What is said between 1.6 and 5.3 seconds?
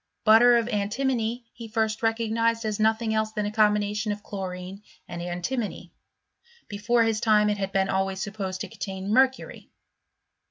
first recognised as nothing else than a combination of chlorine and